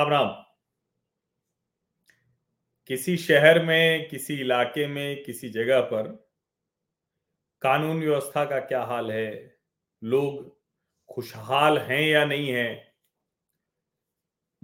[0.00, 0.44] राम राम
[2.86, 6.30] किसी शहर में, किसी इलाके में, किसी जगह पर
[7.62, 9.58] कानून व्यवस्था का क्या हाल है?
[10.04, 10.58] लोग
[11.08, 12.94] खुशहाल हैं या नहीं है?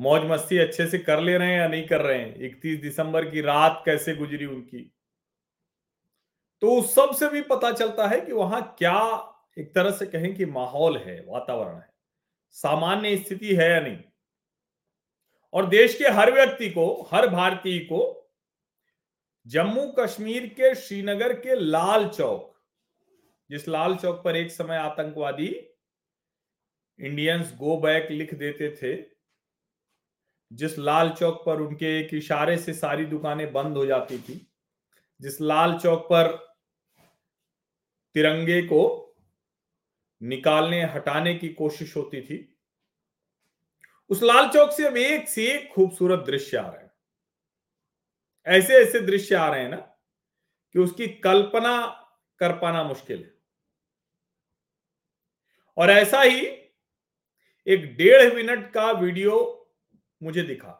[0.01, 2.35] मौज मस्ती अच्छे से कर ले रहे हैं या नहीं कर रहे हैं?
[2.35, 4.93] इकतीस दिसंबर की रात कैसे गुजरी उनकी?
[6.61, 10.45] तो उस सबसे भी पता चलता है कि वहाँ क्या एक तरह से कहें कि
[10.45, 11.95] माहौल है, वातावरण है।
[12.51, 13.99] सामान्य स्थिति है या नहीं?
[15.57, 18.31] और देश के हर व्यक्ति को, हर भारतीय को,
[19.47, 22.55] जम्मू कश्मीर के श्रीनगर के लाल चौक,
[23.51, 25.49] जिस लाल चौक पर एक समय आतंकवादी
[27.01, 28.97] इंडियंस गो बैक लिख देते थे,
[30.53, 34.47] जिस लाल चौक पर उनके एक इशारे से सारी दुकानें बंद हो जाती थी,
[35.21, 36.29] जिस लाल चौक पर
[38.15, 38.83] तिरंगे को
[40.23, 42.56] निकालने, हटाने की कोशिश होती थी
[44.11, 46.91] उस लाल चौक से अब एक से एक खूबसूरत दृश्य आ रहे हैं।
[48.47, 51.87] ऐसे ऐसे दृश्य आ रहे हैं ना कि उसकी कल्पना
[52.41, 53.35] कर पाना मुश्किल है।
[55.77, 56.47] और ऐसा ही
[57.67, 59.35] एक डेढ़ मिनट का वीडियो
[60.21, 60.73] मुझे दिखा।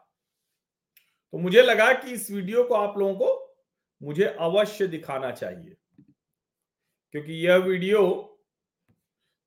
[1.33, 3.43] तो मुझे लगा कि इस वीडियो को आप लोगों को
[4.01, 5.75] मुझे अवश्य दिखाना चाहिए,
[7.13, 8.03] क्योंकि यह वीडियो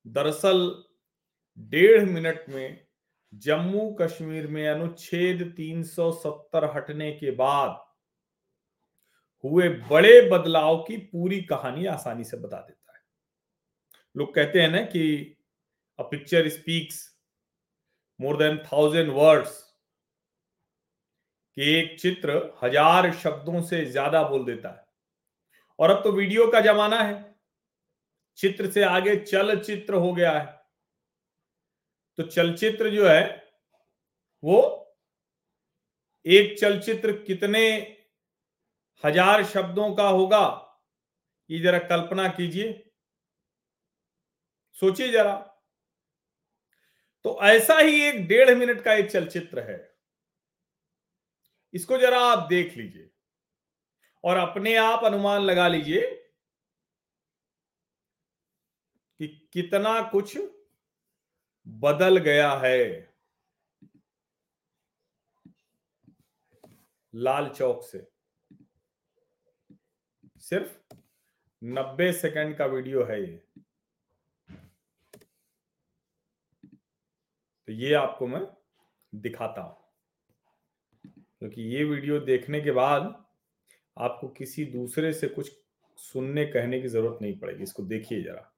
[0.05, 0.83] दरअसल
[1.71, 2.85] डेढ़ मिनट में
[3.33, 7.79] जम्मू कश्मीर में अनुच्छेद 370 हटने के बाद
[9.43, 12.99] हुए बड़े बदलाव की पूरी कहानी आसानी से बता देता है।
[14.15, 15.37] लोग कहते हैं ना कि
[15.99, 17.07] a picture speaks
[18.19, 19.59] more than thousand words
[21.57, 24.85] कि एक चित्र हज़ार शब्दों से ज़्यादा बोल देता है।
[25.79, 27.35] और अब तो वीडियो का जमाना है।
[28.37, 30.60] चित्र से आगे चलचित्र हो गया है।
[32.17, 33.23] तो चलचित्र जो है,
[34.43, 34.77] वो
[36.25, 37.67] एक चलचित्र कितने
[39.03, 40.45] हज़ार शब्दों का होगा,
[41.49, 42.73] ये जरा कल्पना कीजिए।
[44.77, 45.35] सोचिए जरा।
[47.25, 49.79] तो ऐसा ही एक डेढ़ मिनट का एक चलचित्र है।
[51.73, 53.09] इसको जरा आप देख लीजिए
[54.23, 56.01] और अपने आप अनुमान लगा लीजिए
[59.19, 60.37] कि कितना कुछ
[61.67, 63.11] बदल गया है।
[67.15, 68.07] लाल चौक से।
[70.39, 70.95] सिर्फ़
[71.63, 73.43] नब्बे सेकंड का वीडियो है ये।
[77.67, 78.41] तो ये आपको मैं
[79.15, 79.77] दिखाता हूँ।
[81.39, 83.25] क्योंकि ये वीडियो देखने के बाद
[83.99, 85.51] आपको किसी दूसरे से कुछ
[85.97, 88.50] सुनने, कहने की ज़रूरत नहीं पड़ेगी। इसको देखिए जरा।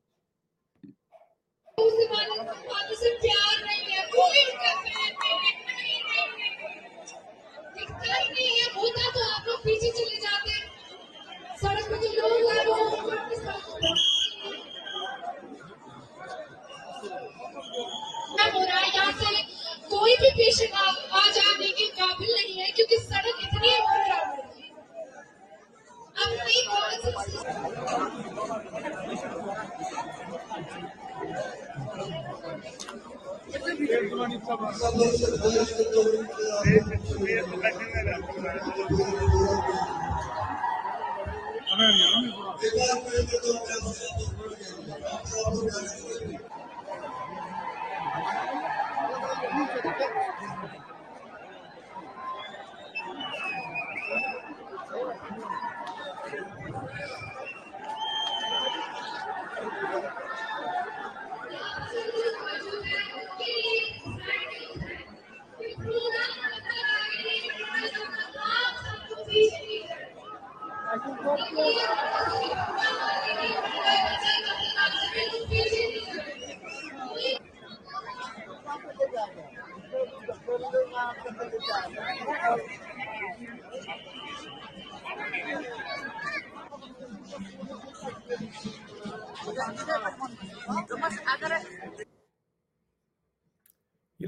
[33.80, 36.04] electrónica pasando por el proyecto
[36.64, 36.84] de
[37.64, 38.20] la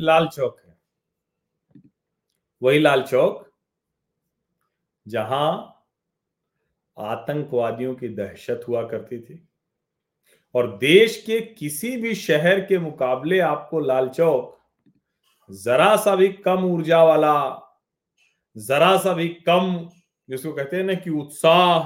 [0.06, 0.78] Lal Chowk है।
[2.62, 3.44] वही लाल चौक
[5.06, 5.50] जहाँ
[6.98, 9.42] आतंकवादियों की दहशत हुआ करती थी।
[10.56, 14.54] और देश के किसी भी शहर के मुकाबले आपको लाल चौक
[15.50, 17.34] जरा सा भी कम ऊर्जा वाला,
[18.56, 19.90] जरा सा भी कम
[20.30, 21.80] जिसको कहते हैं ना कि उत्साह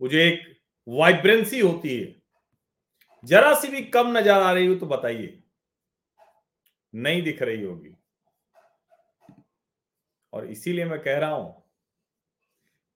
[0.00, 0.40] वो जो एक
[0.86, 2.14] वाइब्रेंसी होती है।
[3.24, 5.38] जरा सी भी कम नज़र आ रही हो तो बताइए।
[6.94, 7.94] नहीं दिख रही होगी।
[10.32, 11.64] और इसीलिए मैं कह रहा हूँ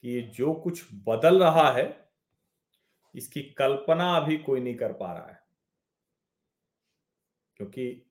[0.03, 2.11] कि जो कुछ बदल रहा है,
[3.15, 5.41] इसकी कल्पना अभी कोई नहीं कर पा रहा है।
[7.57, 8.07] क्योंकि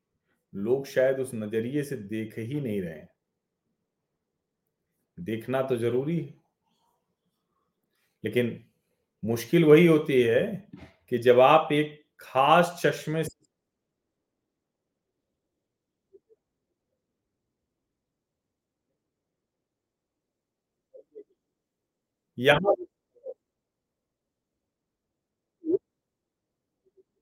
[0.56, 3.02] लोग शायद उस नज़रिए से देख ही नहीं रहे
[5.20, 6.34] देखना तो ज़रूरी है।
[8.24, 8.66] लेकिन
[9.26, 10.68] मुश्किल वही होती है
[11.10, 13.24] कि जब आप एक खास चश्मे
[22.38, 22.76] यहाँ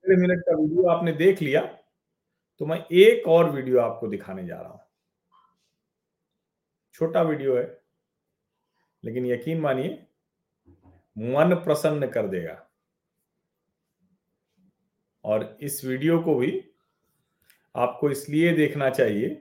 [0.04, 1.60] मिनट का वीडियो आपने देख लिया
[2.60, 4.80] तो मैं एक और वीडियो आपको दिखाने जा रहा हूँ।
[6.94, 7.64] छोटा वीडियो है,
[9.04, 9.90] लेकिन यकीन मानिए,
[11.16, 12.56] मन प्रसन्न कर देगा।
[15.24, 16.52] और इस वीडियो को भी
[17.74, 19.40] आपको इसलिए देखना चाहिए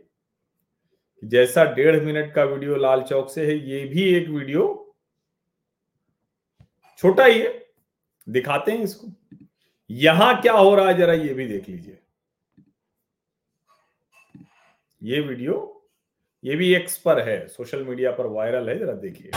[1.23, 4.88] जैसा डेढ़ मिनट का वीडियो लाल चौक से है, ये भी एक वीडियो
[6.99, 7.53] छोटा ही है,
[8.27, 9.07] दिखाते हैं इसको।
[9.89, 11.97] यहाँ क्या हो रहा है, जरा ये भी देख लीजिए।
[15.01, 15.55] ये वीडियो,
[16.43, 19.31] ये भी एक्स पर है, सोशल मीडिया पर वायरल है, जरा देखिए।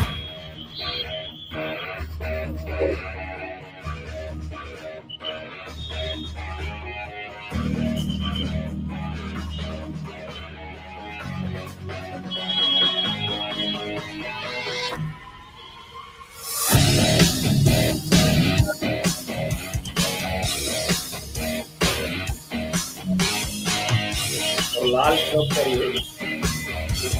[24.93, 25.17] लाल
[25.53, 25.77] पर ये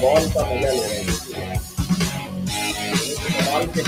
[0.01, 0.97] बॉल का मज़ा ले रहे
[1.43, 1.57] हैं।
[3.45, 3.81] बॉल के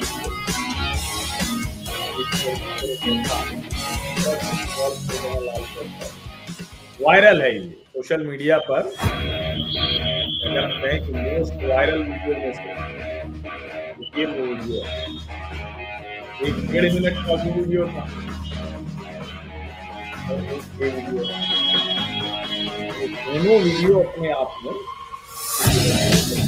[7.01, 7.61] वायरल है ये
[7.95, 8.81] सोशल मीडिया पर।
[11.03, 12.69] कि मोस्ट वायरल वीडियो में से
[14.19, 15.46] ये है
[16.45, 18.01] एक डेढ़ मिनट का वीडियो था।
[23.27, 24.75] दोनों वीडियो अपने आप में।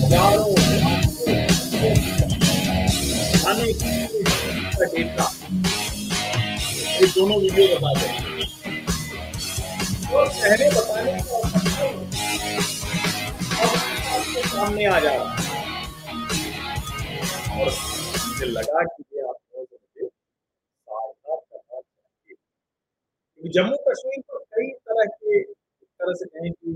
[0.04, 0.54] हज़ारों
[4.94, 5.26] डेटा।
[7.00, 8.14] ये दोनों वीडियो बता दें।
[10.14, 11.38] और पहले बताने का
[14.50, 15.30] सामने आ जा रहा
[17.60, 19.36] और मुझे लगा कि ये आप
[23.40, 26.72] जम्मू कश्मीर पर कई तरह के तरह से कहें कि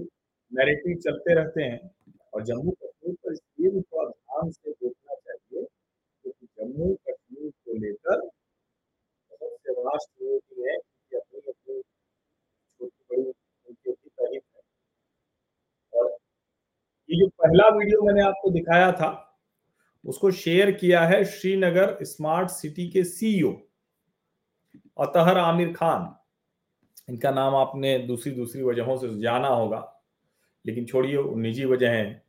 [0.51, 1.89] नैरेटिव चलते रहते हैं,
[2.33, 7.74] और जम्मू कश्मीर पर ये भी थोड़ा ध्यान से देखना चाहिए क्योंकि जम्मू कश्मीर को
[7.80, 8.19] लेकर
[9.31, 11.81] बहुत से राष्ट्र विरोधी है कि अपनी अपनी
[12.80, 14.62] छोटी बड़ी उनकी अपनी तारीफ़ है।
[15.94, 16.09] और
[17.09, 19.12] ये जो पहला वीडियो मैंने आपको दिखाया था,
[20.06, 23.54] उसको शेयर किया है श्रीनगर स्मार्ट सिटी के सीईओ
[24.98, 26.13] अतहर आमिर खान।
[27.07, 29.80] इनका नाम आपने दूसरी दूसरी वजहों से जाना होगा,
[30.66, 32.21] लेकिन छोड़िए निजी वजह है।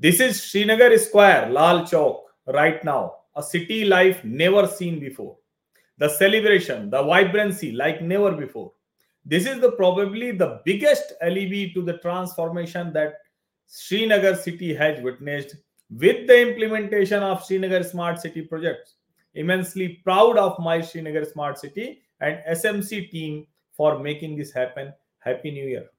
[0.00, 5.34] This is Srinagar square Lal Chowk right now a city life never seen before
[6.00, 8.70] the celebration the vibrancy like never before
[9.26, 13.16] this is the probably the biggest alibi to the transformation that
[13.72, 15.56] Srinagar city has witnessed
[15.92, 18.94] with the implementation of Srinagar smart city project
[19.36, 21.88] immensely proud of my Srinagar smart city
[22.22, 23.42] and S M C team
[23.78, 24.92] for making this happen
[25.26, 25.90] happy new year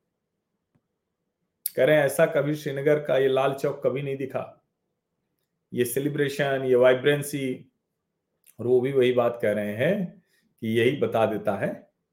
[1.75, 4.61] कह रहे हैं ऐसा कभी श्रीनगर का ये लाल चौक कभी नहीं दिखा।
[5.73, 7.71] ये सेलिब्रेशन ये वाइब्रेंसी
[8.59, 10.23] और वो भी वही बात कह रहे हैं
[10.61, 11.69] कि यही बता देता है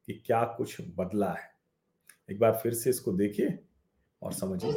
[0.06, 1.50] कि क्या कुछ बदला है।
[2.30, 3.58] एक बार फिर से इसको देखिए
[4.22, 4.72] और समझिए।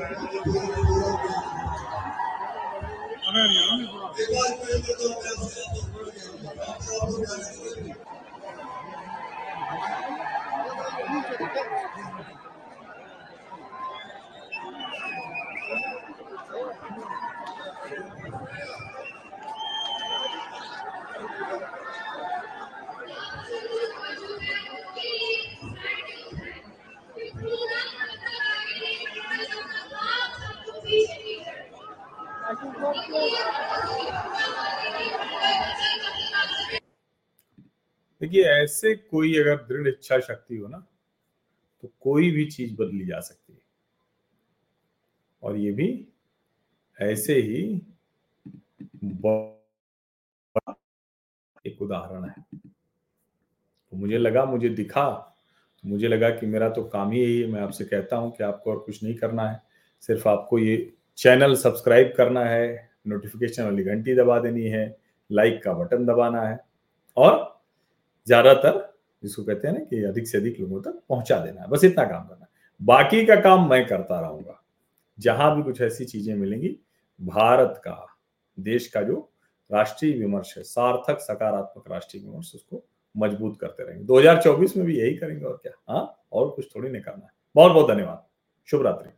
[0.00, 0.99] Gracias.
[38.30, 40.78] देखिए, ऐसे कोई अगर दृढ़ इच्छा शक्ति हो ना
[41.82, 43.58] तो कोई भी चीज़ बदली जा सकती है।
[45.42, 45.88] और ये भी
[46.98, 47.62] ऐसे ही
[51.64, 52.44] एक उदाहरण है।
[53.92, 55.10] तो मुझे लगा, मुझे दिखा
[55.84, 58.44] तो मुझे लगा कि मेरा तो काम ही यही है। मैं आपसे कहता हूँ कि
[58.44, 59.60] आपको और कुछ नहीं करना है।
[60.02, 64.96] सिर्फ़ आपको ये चैनल सब्सक्राइब करना है, नोटिफिकेशन वाली घंटी दबा देनी है,
[65.30, 66.58] लाइक का बटन दबाना है
[67.16, 67.49] और
[68.26, 71.84] ज़्यादातर जिसको कहते हैं ना कि अधिक से अधिक लोगों तक पहुँचा देना है। बस
[71.84, 72.48] इतना काम करना है।
[72.80, 74.62] बाकी का काम मैं करता रहूँगा।
[75.18, 76.76] जहाँ भी कुछ ऐसी चीज़ें मिलेंगी,
[77.20, 78.06] भारत का,
[78.58, 79.32] देश का जो
[79.70, 82.84] राष्ट्रीय विमर्श है, सार्थक, सकारात्मक राष्ट्रीय विमर्श, उसको
[83.16, 85.72] मज़बूत करते रहेंगे। 2024 में भी यही करेंगे और क्या?
[85.88, 88.24] हाँ और कुछ थोड़ी नहीं करना है। बहुत बहुत धन्यवाद।
[88.68, 89.10] शुभ रात्रि।